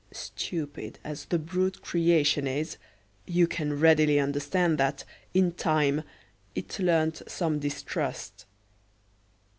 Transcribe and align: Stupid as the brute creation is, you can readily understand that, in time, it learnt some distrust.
Stupid 0.11 0.97
as 1.03 1.25
the 1.25 1.37
brute 1.37 1.83
creation 1.83 2.47
is, 2.47 2.77
you 3.27 3.45
can 3.45 3.79
readily 3.79 4.19
understand 4.19 4.79
that, 4.79 5.03
in 5.35 5.51
time, 5.51 6.01
it 6.55 6.79
learnt 6.79 7.21
some 7.27 7.59
distrust. 7.59 8.47